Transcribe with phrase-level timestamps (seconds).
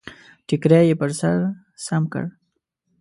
[0.47, 1.37] ټکری يې پر سر
[1.85, 2.23] سم کړ.